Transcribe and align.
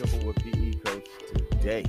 With 0.00 0.36
PE 0.36 0.72
Coach 0.86 1.06
today, 1.50 1.84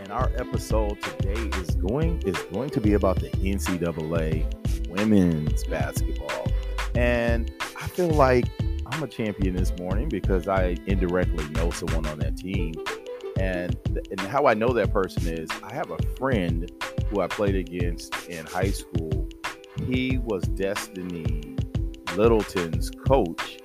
and 0.00 0.10
our 0.10 0.32
episode 0.36 1.00
today 1.00 1.48
is 1.60 1.76
going 1.76 2.20
is 2.22 2.36
going 2.52 2.70
to 2.70 2.80
be 2.80 2.94
about 2.94 3.20
the 3.20 3.30
NCAA 3.30 4.88
women's 4.88 5.62
basketball. 5.62 6.48
And 6.96 7.52
I 7.80 7.86
feel 7.86 8.08
like 8.08 8.46
I'm 8.86 9.00
a 9.04 9.06
champion 9.06 9.54
this 9.54 9.72
morning 9.78 10.08
because 10.08 10.48
I 10.48 10.76
indirectly 10.88 11.48
know 11.50 11.70
someone 11.70 12.04
on 12.06 12.18
that 12.18 12.36
team. 12.36 12.74
And, 13.38 13.76
and 14.10 14.20
how 14.20 14.46
I 14.46 14.54
know 14.54 14.72
that 14.72 14.92
person 14.92 15.28
is 15.28 15.48
I 15.62 15.72
have 15.72 15.92
a 15.92 15.98
friend 16.18 16.68
who 17.08 17.20
I 17.20 17.28
played 17.28 17.54
against 17.54 18.28
in 18.28 18.44
high 18.44 18.72
school. 18.72 19.28
He 19.86 20.18
was 20.18 20.42
Destiny 20.42 21.54
Littleton's 22.16 22.90
coach 22.90 23.58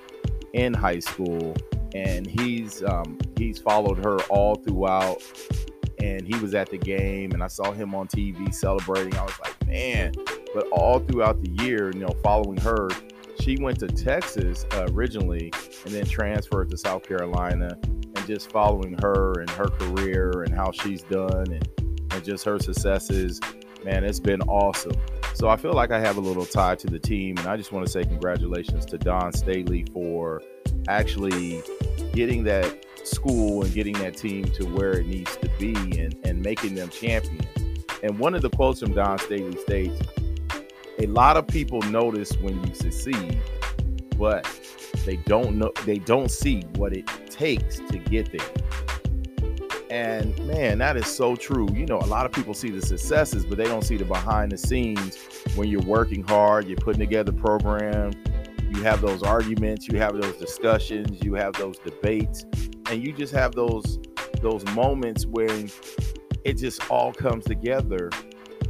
in 0.52 0.72
high 0.72 1.00
school 1.00 1.56
and 1.94 2.26
he's 2.26 2.82
um, 2.82 3.18
he's 3.36 3.58
followed 3.58 4.04
her 4.04 4.20
all 4.24 4.56
throughout. 4.56 5.22
And 6.00 6.26
he 6.26 6.34
was 6.40 6.52
at 6.54 6.68
the 6.68 6.78
game, 6.78 7.30
and 7.30 7.44
I 7.44 7.46
saw 7.46 7.70
him 7.70 7.94
on 7.94 8.08
TV 8.08 8.52
celebrating. 8.52 9.16
I 9.16 9.22
was 9.22 9.38
like, 9.40 9.66
man! 9.68 10.12
But 10.52 10.66
all 10.72 10.98
throughout 10.98 11.40
the 11.40 11.50
year, 11.64 11.92
you 11.92 12.00
know, 12.00 12.12
following 12.24 12.58
her, 12.58 12.88
she 13.40 13.56
went 13.60 13.78
to 13.80 13.86
Texas 13.86 14.66
uh, 14.72 14.88
originally, 14.90 15.52
and 15.84 15.94
then 15.94 16.04
transferred 16.04 16.70
to 16.70 16.76
South 16.76 17.06
Carolina. 17.06 17.78
And 17.84 18.26
just 18.26 18.50
following 18.50 18.96
her 19.00 19.32
and 19.38 19.50
her 19.50 19.68
career 19.68 20.42
and 20.42 20.52
how 20.52 20.72
she's 20.72 21.02
done, 21.04 21.52
and, 21.52 21.68
and 22.10 22.24
just 22.24 22.44
her 22.46 22.58
successes, 22.58 23.40
man, 23.84 24.02
it's 24.02 24.20
been 24.20 24.42
awesome. 24.42 24.96
So 25.34 25.48
I 25.48 25.56
feel 25.56 25.72
like 25.72 25.92
I 25.92 26.00
have 26.00 26.16
a 26.16 26.20
little 26.20 26.44
tie 26.44 26.74
to 26.76 26.86
the 26.88 26.98
team, 26.98 27.38
and 27.38 27.46
I 27.46 27.56
just 27.56 27.70
want 27.70 27.86
to 27.86 27.92
say 27.92 28.02
congratulations 28.02 28.84
to 28.86 28.98
Dawn 28.98 29.32
Staley 29.32 29.84
for 29.92 30.42
actually 30.88 31.62
getting 32.12 32.44
that 32.44 32.84
school 33.04 33.64
and 33.64 33.72
getting 33.74 33.94
that 33.94 34.16
team 34.16 34.44
to 34.44 34.64
where 34.64 34.92
it 34.92 35.06
needs 35.06 35.36
to 35.36 35.48
be 35.58 35.74
and, 35.98 36.16
and 36.24 36.42
making 36.42 36.74
them 36.74 36.88
champions. 36.88 37.46
And 38.02 38.18
one 38.18 38.34
of 38.34 38.42
the 38.42 38.50
quotes 38.50 38.80
from 38.80 38.94
Dawn 38.94 39.18
Staley 39.18 39.56
states, 39.58 40.00
a 40.98 41.06
lot 41.06 41.36
of 41.36 41.46
people 41.46 41.80
notice 41.82 42.32
when 42.38 42.64
you 42.66 42.74
succeed, 42.74 43.40
but 44.18 44.46
they 45.04 45.16
don't 45.16 45.58
know 45.58 45.72
they 45.84 45.98
don't 45.98 46.30
see 46.30 46.60
what 46.76 46.92
it 46.92 47.06
takes 47.28 47.78
to 47.78 47.98
get 47.98 48.30
there. 48.30 49.50
And 49.90 50.38
man, 50.46 50.78
that 50.78 50.96
is 50.96 51.06
so 51.06 51.36
true. 51.36 51.68
You 51.74 51.86
know, 51.86 51.98
a 51.98 52.06
lot 52.06 52.24
of 52.24 52.32
people 52.32 52.54
see 52.54 52.70
the 52.70 52.80
successes, 52.80 53.44
but 53.44 53.58
they 53.58 53.64
don't 53.64 53.84
see 53.84 53.96
the 53.96 54.04
behind 54.04 54.52
the 54.52 54.56
scenes 54.56 55.18
when 55.54 55.68
you're 55.68 55.82
working 55.82 56.22
hard, 56.22 56.66
you're 56.66 56.78
putting 56.78 57.00
together 57.00 57.32
programs, 57.32 58.16
you 58.74 58.82
have 58.82 59.00
those 59.00 59.22
arguments, 59.22 59.86
you 59.86 59.98
have 59.98 60.20
those 60.20 60.36
discussions, 60.36 61.22
you 61.22 61.34
have 61.34 61.52
those 61.54 61.78
debates, 61.78 62.44
and 62.90 63.02
you 63.02 63.12
just 63.12 63.32
have 63.34 63.52
those 63.52 63.98
those 64.40 64.64
moments 64.74 65.26
when 65.26 65.70
it 66.44 66.54
just 66.54 66.90
all 66.90 67.12
comes 67.12 67.44
together 67.44 68.10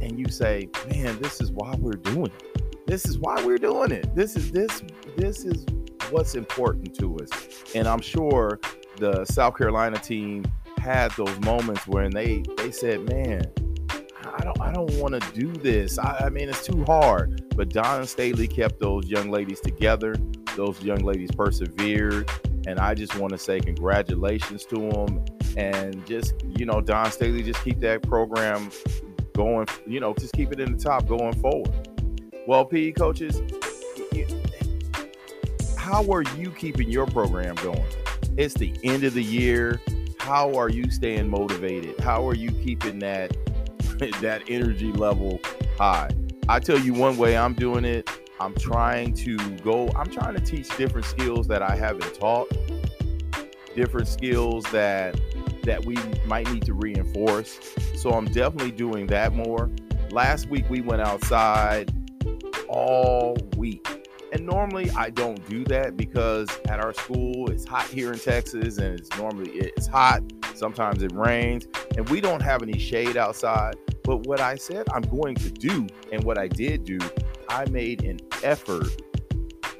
and 0.01 0.19
you 0.19 0.27
say, 0.27 0.69
"Man, 0.89 1.17
this 1.21 1.39
is 1.41 1.51
why 1.51 1.73
we're 1.79 1.93
doing 1.93 2.31
it. 2.31 2.85
This 2.85 3.05
is 3.05 3.17
why 3.17 3.43
we're 3.45 3.57
doing 3.57 3.91
it. 3.91 4.13
This 4.13 4.35
is 4.35 4.51
this 4.51 4.83
this 5.15 5.45
is 5.45 5.65
what's 6.11 6.35
important 6.35 6.93
to 6.99 7.17
us." 7.17 7.29
And 7.73 7.87
I'm 7.87 8.01
sure 8.01 8.59
the 8.97 9.25
South 9.25 9.57
Carolina 9.57 9.97
team 9.97 10.43
had 10.77 11.11
those 11.11 11.39
moments 11.39 11.87
when 11.87 12.11
they 12.11 12.43
they 12.57 12.71
said, 12.71 13.07
"Man, 13.09 13.41
I 14.25 14.43
don't 14.43 14.61
I 14.61 14.71
don't 14.73 14.93
want 14.95 15.13
to 15.21 15.39
do 15.39 15.51
this. 15.53 15.97
I, 15.97 16.25
I, 16.25 16.29
mean, 16.29 16.49
it's 16.49 16.65
too 16.65 16.83
hard. 16.85 17.42
But 17.55 17.69
Dawn 17.69 18.05
Staley 18.07 18.47
kept 18.47 18.79
those 18.79 19.07
young 19.07 19.29
ladies 19.29 19.59
together. 19.59 20.15
Those 20.55 20.81
young 20.83 20.99
ladies 20.99 21.31
persevered, 21.31 22.29
and 22.67 22.79
I 22.79 22.93
just 22.93 23.15
want 23.17 23.31
to 23.31 23.37
say 23.37 23.59
congratulations 23.59 24.65
to 24.65 24.89
them. 24.89 25.25
And 25.57 26.05
just 26.05 26.33
you 26.57 26.65
know, 26.65 26.81
Dawn 26.81 27.11
Staley, 27.11 27.43
just 27.43 27.63
keep 27.63 27.79
that 27.81 28.01
program 28.03 28.71
going. 29.33 29.67
You 29.87 29.99
know, 29.99 30.13
just 30.13 30.33
keep 30.33 30.51
it 30.51 30.59
in 30.59 30.77
the 30.77 30.83
top 30.83 31.07
going 31.07 31.33
forward. 31.39 31.71
Well, 32.47 32.65
PE 32.65 32.91
coaches, 32.91 33.41
how 35.77 36.03
are 36.11 36.23
you 36.37 36.51
keeping 36.51 36.89
your 36.89 37.05
program 37.07 37.55
going? 37.55 37.85
It's 38.37 38.53
the 38.53 38.75
end 38.83 39.03
of 39.03 39.13
the 39.13 39.23
year. 39.23 39.79
How 40.19 40.53
are 40.55 40.69
you 40.69 40.89
staying 40.89 41.29
motivated? 41.29 41.99
How 41.99 42.27
are 42.27 42.35
you 42.35 42.49
keeping 42.51 42.99
that 42.99 43.35
that 44.21 44.41
energy 44.47 44.91
level 44.91 45.39
high. 45.77 46.09
I 46.49 46.59
tell 46.59 46.77
you 46.77 46.93
one 46.93 47.17
way 47.17 47.37
I'm 47.37 47.53
doing 47.53 47.85
it. 47.85 48.09
I'm 48.39 48.53
trying 48.55 49.13
to 49.13 49.37
go, 49.59 49.89
I'm 49.95 50.09
trying 50.09 50.35
to 50.35 50.41
teach 50.41 50.75
different 50.75 51.05
skills 51.05 51.47
that 51.47 51.61
I 51.61 51.75
haven't 51.75 52.13
taught, 52.15 52.51
different 53.75 54.07
skills 54.07 54.65
that 54.71 55.19
that 55.63 55.85
we 55.85 55.95
might 56.25 56.51
need 56.51 56.65
to 56.65 56.73
reinforce. 56.73 57.57
So 57.95 58.11
I'm 58.11 58.25
definitely 58.25 58.71
doing 58.71 59.07
that 59.07 59.33
more. 59.33 59.69
Last 60.11 60.49
week 60.49 60.69
we 60.69 60.81
went 60.81 61.01
outside 61.01 61.89
all 62.67 63.37
week. 63.55 63.87
And 64.33 64.45
normally 64.45 64.89
I 64.91 65.09
don't 65.11 65.47
do 65.47 65.63
that 65.65 65.95
because 65.95 66.49
at 66.67 66.79
our 66.81 66.93
school 66.93 67.49
it's 67.49 67.65
hot 67.65 67.85
here 67.85 68.11
in 68.11 68.19
Texas 68.19 68.77
and 68.77 68.99
it's 68.99 69.15
normally 69.17 69.51
it's 69.51 69.87
hot. 69.87 70.21
Sometimes 70.53 71.01
it 71.01 71.13
rains 71.13 71.67
and 71.95 72.09
we 72.09 72.19
don't 72.19 72.41
have 72.41 72.61
any 72.61 72.77
shade 72.77 73.15
outside. 73.15 73.75
But 74.03 74.27
what 74.27 74.39
I 74.39 74.55
said 74.55 74.87
I'm 74.93 75.03
going 75.03 75.35
to 75.35 75.49
do, 75.49 75.87
and 76.11 76.23
what 76.23 76.37
I 76.37 76.47
did 76.47 76.83
do, 76.83 76.99
I 77.49 77.65
made 77.69 78.03
an 78.03 78.19
effort 78.43 78.87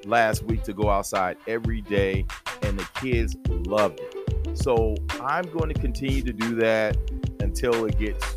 last 0.06 0.44
week 0.44 0.64
to 0.64 0.74
go 0.74 0.90
outside 0.90 1.38
every 1.48 1.82
day, 1.82 2.26
and 2.62 2.80
the 2.80 2.88
kids 2.96 3.36
loved 3.50 4.00
it. 4.00 4.58
So 4.58 4.96
I'm 5.22 5.46
going 5.46 5.74
to 5.74 5.80
continue 5.80 6.22
to 6.22 6.34
do 6.34 6.56
that 6.56 6.98
until 7.40 7.86
it 7.86 7.98
gets 7.98 8.36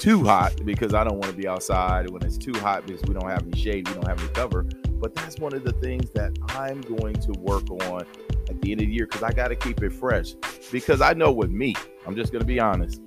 too 0.00 0.24
hot 0.24 0.64
because 0.64 0.94
I 0.94 1.04
don't 1.04 1.18
want 1.18 1.26
to 1.26 1.36
be 1.36 1.46
outside 1.46 2.08
when 2.08 2.22
it's 2.24 2.38
too 2.38 2.54
hot 2.54 2.86
because 2.86 3.02
we 3.02 3.14
don't 3.14 3.28
have 3.28 3.42
any 3.42 3.60
shade, 3.60 3.86
we 3.88 3.94
don't 3.94 4.06
have 4.06 4.18
any 4.18 4.28
cover. 4.30 4.64
But 4.92 5.14
that's 5.14 5.38
one 5.38 5.54
of 5.54 5.64
the 5.64 5.72
things 5.72 6.10
that 6.14 6.36
I'm 6.48 6.80
going 6.82 7.14
to 7.14 7.32
work 7.40 7.70
on 7.70 8.02
at 8.48 8.60
the 8.60 8.72
end 8.72 8.80
of 8.80 8.86
the 8.86 8.92
year 8.92 9.06
because 9.06 9.22
I 9.22 9.32
got 9.32 9.48
to 9.48 9.56
keep 9.56 9.82
it 9.82 9.92
fresh. 9.92 10.34
Because 10.70 11.00
I 11.00 11.12
know 11.14 11.32
with 11.32 11.50
me, 11.50 11.74
I'm 12.06 12.16
just 12.16 12.32
going 12.32 12.40
to 12.40 12.46
be 12.46 12.60
honest, 12.60 13.02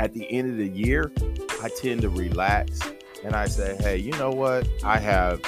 at 0.00 0.14
the 0.14 0.26
end 0.32 0.50
of 0.50 0.56
the 0.56 0.68
year, 0.68 1.12
I 1.62 1.68
tend 1.68 2.00
to 2.02 2.08
relax 2.08 2.80
and 3.22 3.34
I 3.34 3.46
say, 3.46 3.76
hey, 3.80 3.98
you 3.98 4.12
know 4.12 4.30
what? 4.30 4.66
I 4.82 4.98
have 4.98 5.42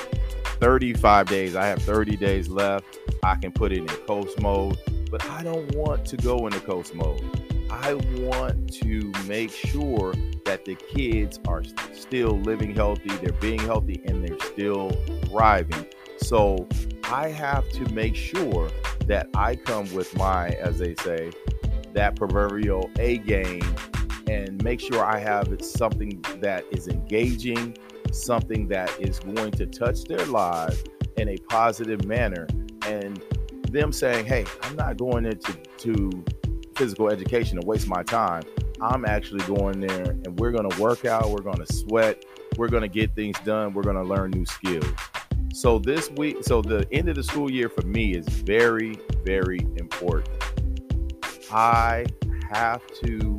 35 0.61 1.27
days, 1.27 1.57
I 1.57 1.65
have 1.67 1.81
30 1.83 2.17
days 2.19 2.49
left. 2.49 2.99
I 3.23 3.37
can 3.37 3.51
put 3.51 3.73
it 3.73 3.79
in 3.79 3.87
coast 3.87 4.39
mode, 4.43 4.79
but 5.11 5.25
I 5.31 5.43
don't 5.43 5.75
want 5.75 6.05
to 6.05 6.19
go 6.19 6.47
into 6.47 6.61
coast 6.61 6.95
mode. 6.95 7.23
I 7.71 7.95
want 7.95 8.71
to 8.75 9.11
make 9.27 9.51
sure 9.51 10.13
that 10.45 10.67
the 10.67 10.75
kids 10.75 11.41
are 11.49 11.63
still 11.95 12.39
living 12.41 12.75
healthy, 12.75 13.09
they're 13.09 13.33
being 13.33 13.61
healthy, 13.61 14.03
and 14.05 14.23
they're 14.23 14.39
still 14.41 14.91
thriving. 15.25 15.87
So 16.19 16.69
I 17.05 17.29
have 17.29 17.67
to 17.71 17.91
make 17.95 18.17
sure 18.17 18.71
that 19.07 19.29
I 19.35 19.57
come 19.57 19.91
with 19.95 20.15
my, 20.15 20.49
as 20.51 20.79
they 20.79 20.95
say, 20.97 21.31
that 21.95 22.17
proverbial 22.17 22.91
A 22.99 23.17
game 23.17 23.63
and 24.33 24.63
make 24.65 24.81
sure 24.81 25.05
I 25.05 25.19
have 25.19 25.63
something 25.63 26.25
that 26.41 26.65
is 26.71 26.89
engaging, 26.89 27.77
something 28.13 28.67
that 28.69 28.91
is 28.99 29.19
going 29.19 29.53
to 29.53 29.67
touch 29.67 30.05
their 30.05 30.25
lives 30.27 30.83
in 31.19 31.29
a 31.29 31.37
positive 31.49 32.07
manner. 32.07 32.47
And 32.87 33.23
them 33.69 33.93
saying, 33.93 34.25
hey, 34.25 34.47
I'm 34.63 34.75
not 34.77 34.97
going 34.97 35.27
into 35.27 35.53
to 35.79 36.25
physical 36.77 37.11
education 37.11 37.61
to 37.61 37.67
waste 37.67 37.89
my 37.89 38.03
time. 38.03 38.43
I'm 38.81 39.05
actually 39.05 39.45
going 39.45 39.81
there 39.81 40.13
and 40.25 40.41
we're 40.41 40.51
going 40.51 40.69
to 40.69 40.81
work 40.81 41.05
out, 41.05 41.31
we're 41.31 41.43
going 41.43 41.63
to 41.65 41.73
sweat, 41.73 42.25
we're 42.57 42.69
going 42.69 42.83
to 42.83 42.89
get 42.89 43.15
things 43.15 43.39
done, 43.45 43.75
we're 43.75 43.83
going 43.83 43.97
to 43.97 44.03
learn 44.03 44.31
new 44.31 44.47
skills. 44.47 44.87
So 45.53 45.79
this 45.79 46.11
week, 46.11 46.39
so 46.43 46.63
the 46.63 46.89
end 46.91 47.11
of 47.11 47.17
the 47.17 47.23
school 47.23 47.51
year 47.51 47.69
for 47.69 47.87
me 47.87 48.15
is 48.15 48.27
very, 48.27 48.99
very 49.25 49.61
important. 49.77 50.31
I 51.53 52.07
have 52.51 52.81
to 53.05 53.39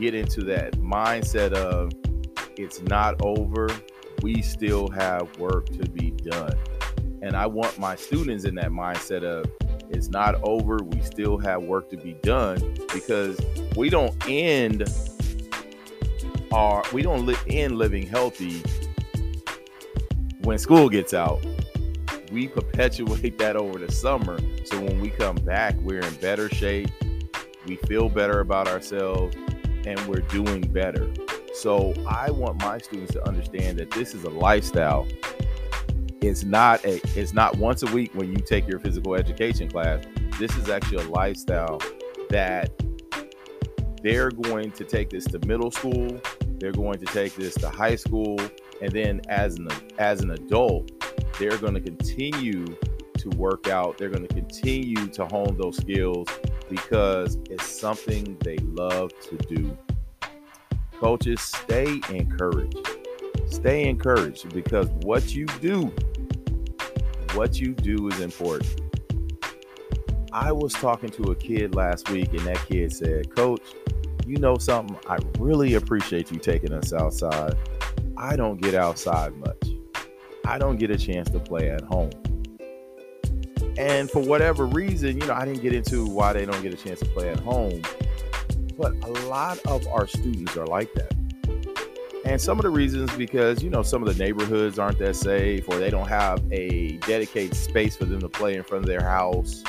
get 0.00 0.14
into 0.14 0.42
that 0.44 0.72
mindset 0.72 1.52
of 1.52 1.92
it's 2.56 2.80
not 2.80 3.20
over. 3.22 3.68
We 4.22 4.40
still 4.40 4.88
have 4.88 5.38
work 5.38 5.66
to 5.66 5.88
be 5.90 6.10
done. 6.10 6.54
And 7.22 7.36
I 7.36 7.46
want 7.46 7.78
my 7.78 7.96
students 7.96 8.44
in 8.44 8.54
that 8.54 8.70
mindset 8.70 9.22
of 9.22 9.50
it's 9.90 10.08
not 10.08 10.36
over. 10.42 10.78
We 10.82 11.02
still 11.02 11.38
have 11.38 11.62
work 11.62 11.90
to 11.90 11.98
be 11.98 12.14
done 12.14 12.74
because 12.92 13.38
we 13.76 13.90
don't 13.90 14.14
end 14.26 14.88
our 16.52 16.82
we 16.92 17.02
don't 17.02 17.26
li- 17.26 17.36
end 17.48 17.76
living 17.76 18.06
healthy 18.06 18.62
when 20.42 20.58
school 20.58 20.88
gets 20.88 21.12
out. 21.12 21.44
We 22.32 22.48
perpetuate 22.48 23.36
that 23.38 23.56
over 23.56 23.78
the 23.78 23.92
summer. 23.92 24.38
So 24.64 24.80
when 24.80 24.98
we 25.00 25.10
come 25.10 25.36
back, 25.36 25.76
we're 25.80 26.00
in 26.00 26.14
better 26.14 26.48
shape. 26.48 26.90
We 27.66 27.76
feel 27.76 28.08
better 28.08 28.40
about 28.40 28.66
ourselves 28.66 29.36
and 29.86 29.98
we're 30.06 30.20
doing 30.20 30.62
better. 30.62 31.12
So 31.54 31.94
I 32.06 32.30
want 32.30 32.60
my 32.62 32.78
students 32.78 33.12
to 33.14 33.26
understand 33.26 33.78
that 33.78 33.90
this 33.90 34.14
is 34.14 34.24
a 34.24 34.30
lifestyle. 34.30 35.06
It's 36.20 36.44
not 36.44 36.84
a 36.84 37.00
it's 37.18 37.32
not 37.32 37.56
once 37.56 37.82
a 37.82 37.86
week 37.86 38.14
when 38.14 38.30
you 38.30 38.36
take 38.36 38.68
your 38.68 38.78
physical 38.78 39.14
education 39.14 39.70
class. 39.70 40.04
This 40.38 40.54
is 40.56 40.68
actually 40.68 41.04
a 41.04 41.08
lifestyle 41.08 41.80
that 42.28 42.70
they're 44.02 44.30
going 44.30 44.70
to 44.72 44.84
take 44.84 45.10
this 45.10 45.24
to 45.26 45.38
middle 45.46 45.70
school, 45.70 46.20
they're 46.58 46.72
going 46.72 46.98
to 46.98 47.06
take 47.06 47.34
this 47.34 47.54
to 47.56 47.68
high 47.68 47.96
school, 47.96 48.38
and 48.80 48.92
then 48.92 49.20
as 49.28 49.56
an 49.56 49.68
as 49.98 50.20
an 50.20 50.30
adult, 50.30 50.90
they're 51.38 51.58
going 51.58 51.74
to 51.74 51.80
continue 51.80 52.66
to 53.18 53.28
work 53.30 53.68
out. 53.68 53.98
They're 53.98 54.08
going 54.08 54.26
to 54.26 54.34
continue 54.34 55.06
to 55.08 55.26
hone 55.26 55.56
those 55.58 55.76
skills 55.76 56.26
because 56.70 57.36
it's 57.50 57.66
something 57.66 58.38
they 58.40 58.56
love 58.58 59.10
to 59.22 59.36
do. 59.36 59.76
Coaches, 60.92 61.40
stay 61.40 62.00
encouraged. 62.08 62.88
Stay 63.48 63.88
encouraged 63.88 64.54
because 64.54 64.88
what 65.02 65.34
you 65.34 65.46
do, 65.60 65.92
what 67.34 67.58
you 67.58 67.74
do 67.74 68.08
is 68.08 68.20
important. 68.20 68.80
I 70.32 70.52
was 70.52 70.72
talking 70.72 71.10
to 71.10 71.32
a 71.32 71.34
kid 71.34 71.74
last 71.74 72.08
week, 72.10 72.28
and 72.32 72.40
that 72.40 72.64
kid 72.66 72.92
said, 72.92 73.34
Coach, 73.34 73.62
you 74.26 74.36
know 74.36 74.56
something? 74.56 74.96
I 75.08 75.18
really 75.40 75.74
appreciate 75.74 76.30
you 76.30 76.38
taking 76.38 76.72
us 76.72 76.92
outside. 76.92 77.54
I 78.16 78.36
don't 78.36 78.60
get 78.60 78.74
outside 78.74 79.34
much. 79.36 79.70
I 80.44 80.58
don't 80.58 80.76
get 80.76 80.90
a 80.90 80.96
chance 80.96 81.30
to 81.30 81.40
play 81.40 81.70
at 81.70 81.80
home. 81.80 82.10
And 83.76 84.10
for 84.10 84.20
whatever 84.20 84.66
reason, 84.66 85.20
you 85.20 85.26
know, 85.26 85.34
I 85.34 85.44
didn't 85.44 85.62
get 85.62 85.72
into 85.72 86.06
why 86.06 86.32
they 86.32 86.44
don't 86.44 86.62
get 86.62 86.72
a 86.72 86.76
chance 86.76 87.00
to 87.00 87.06
play 87.06 87.28
at 87.28 87.40
home. 87.40 87.82
But 88.76 88.92
a 89.04 89.10
lot 89.28 89.58
of 89.66 89.86
our 89.88 90.06
students 90.06 90.56
are 90.56 90.66
like 90.66 90.92
that. 90.94 91.14
And 92.24 92.40
some 92.40 92.58
of 92.58 92.62
the 92.62 92.70
reasons 92.70 93.10
because, 93.16 93.62
you 93.62 93.70
know, 93.70 93.82
some 93.82 94.02
of 94.02 94.16
the 94.16 94.22
neighborhoods 94.22 94.78
aren't 94.78 94.98
that 94.98 95.16
safe 95.16 95.68
or 95.68 95.78
they 95.78 95.90
don't 95.90 96.08
have 96.08 96.42
a 96.52 96.92
dedicated 96.98 97.56
space 97.56 97.96
for 97.96 98.04
them 98.04 98.20
to 98.20 98.28
play 98.28 98.56
in 98.56 98.62
front 98.62 98.84
of 98.84 98.88
their 98.88 99.02
house. 99.02 99.64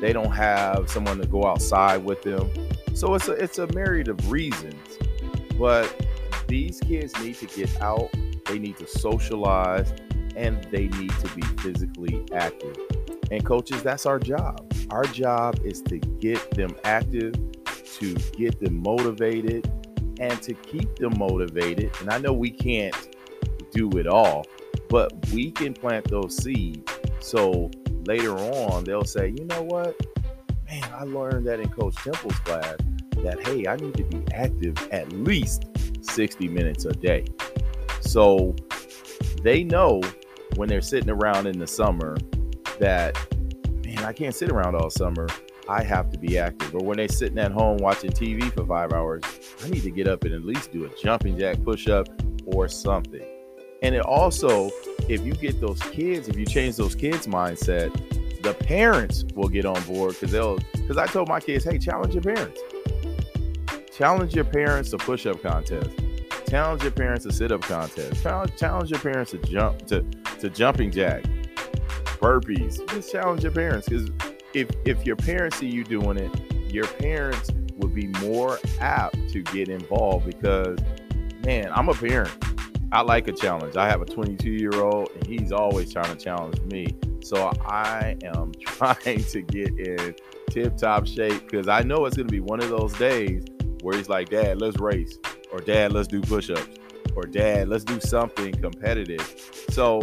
They 0.00 0.12
don't 0.12 0.32
have 0.32 0.88
someone 0.90 1.20
to 1.20 1.26
go 1.26 1.46
outside 1.46 2.04
with 2.04 2.22
them. 2.22 2.50
So 2.94 3.14
it's 3.14 3.28
a 3.28 3.32
it's 3.32 3.58
a 3.58 3.66
myriad 3.68 4.08
of 4.08 4.30
reasons. 4.30 4.98
But 5.58 5.94
these 6.48 6.80
kids 6.80 7.18
need 7.20 7.36
to 7.36 7.46
get 7.46 7.80
out, 7.80 8.10
they 8.46 8.58
need 8.58 8.76
to 8.78 8.86
socialize, 8.86 9.92
and 10.36 10.62
they 10.64 10.88
need 10.88 11.12
to 11.18 11.28
be 11.34 11.42
physically 11.62 12.24
active. 12.32 12.76
And 13.30 13.44
coaches, 13.44 13.82
that's 13.82 14.06
our 14.06 14.18
job. 14.18 14.72
Our 14.90 15.04
job 15.04 15.60
is 15.64 15.82
to 15.82 15.98
get 15.98 16.50
them 16.52 16.74
active, 16.84 17.34
to 17.98 18.14
get 18.36 18.58
them 18.60 18.82
motivated, 18.82 19.70
and 20.20 20.42
to 20.42 20.54
keep 20.54 20.96
them 20.96 21.14
motivated. 21.16 21.90
And 22.00 22.10
I 22.10 22.18
know 22.18 22.32
we 22.32 22.50
can't 22.50 23.16
do 23.70 23.88
it 23.98 24.06
all, 24.06 24.44
but 24.88 25.12
we 25.32 25.50
can 25.50 25.74
plant 25.74 26.08
those 26.10 26.36
seeds. 26.36 26.90
So 27.20 27.70
later 28.06 28.36
on, 28.36 28.84
they'll 28.84 29.04
say, 29.04 29.28
you 29.28 29.44
know 29.44 29.62
what? 29.62 29.98
Man, 30.68 30.84
I 30.92 31.04
learned 31.04 31.46
that 31.46 31.60
in 31.60 31.68
Coach 31.68 31.96
Temple's 31.96 32.38
class 32.40 32.76
that, 33.22 33.38
hey, 33.46 33.66
I 33.66 33.76
need 33.76 33.94
to 33.94 34.04
be 34.04 34.24
active 34.32 34.76
at 34.92 35.12
least 35.12 35.66
60 36.02 36.48
minutes 36.48 36.84
a 36.84 36.92
day. 36.92 37.24
So 38.00 38.56
they 39.42 39.62
know 39.62 40.00
when 40.56 40.68
they're 40.68 40.80
sitting 40.80 41.10
around 41.10 41.46
in 41.46 41.58
the 41.58 41.66
summer 41.66 42.16
that, 42.80 43.16
man, 43.84 44.04
I 44.04 44.12
can't 44.12 44.34
sit 44.34 44.50
around 44.50 44.74
all 44.74 44.90
summer. 44.90 45.28
I 45.68 45.82
have 45.84 46.10
to 46.10 46.18
be 46.18 46.36
active. 46.38 46.74
Or 46.74 46.80
when 46.80 46.96
they're 46.96 47.08
sitting 47.08 47.38
at 47.38 47.52
home 47.52 47.76
watching 47.78 48.10
TV 48.10 48.52
for 48.52 48.66
five 48.66 48.92
hours, 48.92 49.22
I 49.62 49.68
need 49.68 49.82
to 49.84 49.90
get 49.90 50.08
up 50.08 50.24
and 50.24 50.34
at 50.34 50.44
least 50.44 50.72
do 50.72 50.84
a 50.84 50.88
jumping 51.00 51.38
jack 51.38 51.62
push 51.62 51.88
up 51.88 52.08
or 52.46 52.68
something. 52.68 53.24
And 53.82 53.94
it 53.94 54.02
also, 54.02 54.70
if 55.08 55.24
you 55.24 55.32
get 55.32 55.60
those 55.60 55.80
kids, 55.84 56.28
if 56.28 56.36
you 56.36 56.44
change 56.44 56.76
those 56.76 56.94
kids' 56.94 57.26
mindset, 57.26 57.92
the 58.42 58.54
parents 58.54 59.24
will 59.34 59.48
get 59.48 59.64
on 59.64 59.80
board 59.84 60.14
because 60.14 60.32
they'll, 60.32 60.58
because 60.72 60.96
I 60.96 61.06
told 61.06 61.28
my 61.28 61.40
kids, 61.40 61.64
hey, 61.64 61.78
challenge 61.78 62.14
your 62.14 62.22
parents. 62.22 62.60
Challenge 63.92 64.34
your 64.34 64.44
parents 64.44 64.90
to 64.90 64.98
push 64.98 65.26
up 65.26 65.42
contest. 65.42 65.90
Challenge 66.48 66.82
your 66.82 66.92
parents 66.92 67.24
to 67.26 67.32
sit 67.32 67.52
up 67.52 67.60
contest. 67.62 68.22
Challenge 68.22 68.90
your 68.90 69.00
parents 69.00 69.30
to 69.32 69.38
jump 69.38 69.86
to, 69.86 70.02
to 70.40 70.50
jumping 70.50 70.90
jack, 70.90 71.24
burpees. 72.20 72.86
Just 72.90 73.12
challenge 73.12 73.42
your 73.42 73.52
parents 73.52 73.88
because 73.88 74.08
if 74.54 74.68
if 74.84 75.06
your 75.06 75.16
parents 75.16 75.58
see 75.58 75.68
you 75.68 75.84
doing 75.84 76.16
it, 76.16 76.72
your 76.72 76.86
parents 76.86 77.50
would 77.78 77.94
be 77.94 78.06
more 78.24 78.58
apt 78.80 79.16
to 79.30 79.42
get 79.42 79.68
involved 79.68 80.26
because 80.26 80.78
man, 81.44 81.70
I'm 81.74 81.88
a 81.88 81.94
parent. 81.94 82.36
I 82.92 83.02
like 83.02 83.28
a 83.28 83.32
challenge. 83.32 83.76
I 83.76 83.88
have 83.88 84.02
a 84.02 84.04
22 84.04 84.50
year 84.50 84.74
old 84.74 85.10
and 85.14 85.26
he's 85.26 85.52
always 85.52 85.92
trying 85.92 86.16
to 86.16 86.22
challenge 86.22 86.60
me. 86.62 86.88
So 87.22 87.50
I 87.64 88.16
am 88.24 88.52
trying 88.60 89.24
to 89.24 89.42
get 89.42 89.78
in 89.78 90.14
tip 90.50 90.76
top 90.76 91.06
shape 91.06 91.48
because 91.48 91.68
I 91.68 91.82
know 91.82 92.04
it's 92.06 92.16
going 92.16 92.26
to 92.26 92.32
be 92.32 92.40
one 92.40 92.60
of 92.60 92.68
those 92.68 92.92
days 92.94 93.44
where 93.82 93.96
he's 93.96 94.08
like, 94.08 94.28
Dad, 94.30 94.60
let's 94.60 94.78
race, 94.78 95.18
or 95.52 95.60
Dad, 95.60 95.92
let's 95.92 96.08
do 96.08 96.20
push 96.20 96.50
ups, 96.50 96.78
or 97.14 97.22
Dad, 97.24 97.68
let's 97.68 97.84
do 97.84 98.00
something 98.00 98.52
competitive. 98.52 99.22
So 99.70 100.02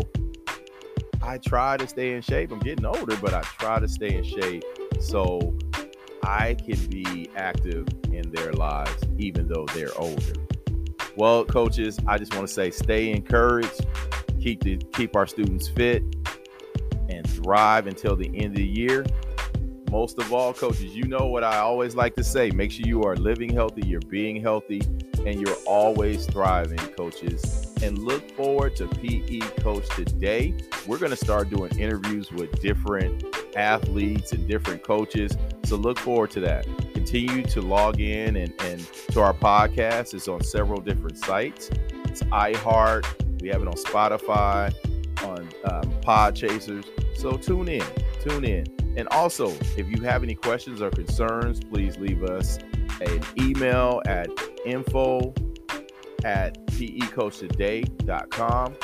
I 1.27 1.37
try 1.37 1.75
to 1.75 1.85
stay 1.85 2.13
in 2.13 2.21
shape. 2.21 2.53
I'm 2.53 2.59
getting 2.59 2.85
older, 2.85 3.17
but 3.17 3.33
I 3.33 3.41
try 3.41 3.81
to 3.81 3.87
stay 3.89 4.15
in 4.15 4.23
shape 4.23 4.63
so 5.01 5.57
I 6.23 6.53
can 6.53 6.85
be 6.85 7.29
active 7.35 7.85
in 8.13 8.31
their 8.31 8.53
lives, 8.53 9.03
even 9.17 9.49
though 9.49 9.65
they're 9.73 9.95
older. 9.97 10.33
Well, 11.17 11.43
coaches, 11.43 11.99
I 12.07 12.17
just 12.17 12.33
want 12.33 12.47
to 12.47 12.53
say 12.53 12.71
stay 12.71 13.11
encouraged, 13.11 13.85
keep 14.39 14.63
the 14.63 14.77
keep 14.93 15.17
our 15.17 15.27
students 15.27 15.67
fit, 15.67 16.01
and 17.09 17.29
thrive 17.29 17.87
until 17.87 18.15
the 18.15 18.27
end 18.27 18.51
of 18.51 18.55
the 18.55 18.65
year. 18.65 19.05
Most 19.91 20.19
of 20.19 20.31
all, 20.31 20.53
coaches, 20.53 20.95
you 20.95 21.03
know 21.03 21.25
what 21.25 21.43
I 21.43 21.57
always 21.57 21.93
like 21.93 22.15
to 22.15 22.23
say. 22.23 22.51
Make 22.51 22.71
sure 22.71 22.85
you 22.85 23.03
are 23.03 23.17
living 23.17 23.53
healthy, 23.53 23.85
you're 23.85 23.99
being 23.99 24.41
healthy, 24.41 24.81
and 25.25 25.41
you're 25.41 25.57
always 25.65 26.25
thriving, 26.25 26.79
coaches 26.95 27.66
and 27.81 27.99
look 27.99 28.29
forward 28.31 28.75
to 28.77 28.87
PE 28.87 29.39
Coach 29.61 29.87
today. 29.95 30.55
We're 30.85 30.97
going 30.97 31.11
to 31.11 31.17
start 31.17 31.49
doing 31.49 31.77
interviews 31.77 32.31
with 32.31 32.59
different 32.61 33.23
athletes 33.55 34.31
and 34.31 34.47
different 34.47 34.83
coaches. 34.83 35.37
So 35.65 35.75
look 35.75 35.99
forward 35.99 36.31
to 36.31 36.39
that. 36.41 36.65
Continue 36.93 37.43
to 37.43 37.61
log 37.61 37.99
in 37.99 38.35
and, 38.35 38.53
and 38.61 38.85
to 39.11 39.21
our 39.21 39.33
podcast. 39.33 40.13
It's 40.13 40.27
on 40.27 40.43
several 40.43 40.81
different 40.81 41.17
sites. 41.17 41.69
It's 42.05 42.21
iHeart. 42.23 43.41
We 43.41 43.49
have 43.49 43.61
it 43.61 43.67
on 43.67 43.75
Spotify, 43.75 44.73
on 45.23 45.47
um, 45.71 45.91
Pod 46.01 46.35
Chasers. 46.35 46.85
So 47.15 47.33
tune 47.37 47.67
in, 47.67 47.85
tune 48.21 48.45
in. 48.45 48.65
And 48.97 49.07
also, 49.09 49.49
if 49.77 49.87
you 49.89 50.01
have 50.03 50.23
any 50.23 50.33
questions 50.33 50.81
or 50.81 50.89
concerns, 50.89 51.59
please 51.59 51.97
leave 51.97 52.23
us 52.23 52.57
an 52.99 53.21
email 53.39 54.01
at 54.07 54.29
info 54.65 55.33
at 56.23 56.66
pecoachtoday.com. 56.77 58.75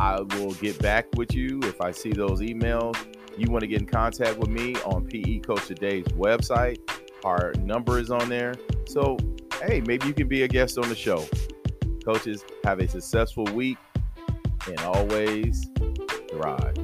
I 0.00 0.20
will 0.20 0.54
get 0.54 0.80
back 0.80 1.06
with 1.16 1.34
you 1.34 1.60
if 1.64 1.80
I 1.80 1.90
see 1.90 2.10
those 2.12 2.40
emails. 2.40 2.96
You 3.36 3.50
want 3.50 3.62
to 3.62 3.66
get 3.66 3.80
in 3.80 3.86
contact 3.86 4.38
with 4.38 4.48
me 4.48 4.74
on 4.84 5.06
PE 5.06 5.40
Coach 5.40 5.66
Today's 5.66 6.06
website. 6.08 6.78
Our 7.24 7.52
number 7.60 7.98
is 7.98 8.10
on 8.10 8.28
there. 8.28 8.54
So, 8.86 9.16
hey, 9.62 9.82
maybe 9.86 10.06
you 10.06 10.14
can 10.14 10.28
be 10.28 10.42
a 10.42 10.48
guest 10.48 10.78
on 10.78 10.88
the 10.88 10.94
show. 10.94 11.24
Coaches, 12.04 12.44
have 12.64 12.80
a 12.80 12.88
successful 12.88 13.44
week 13.52 13.78
and 14.66 14.78
always 14.80 15.68
thrive. 16.30 16.83